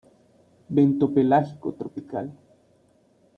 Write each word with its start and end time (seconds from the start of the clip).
Bentopelágico 0.67 1.73
tropical. 1.75 2.33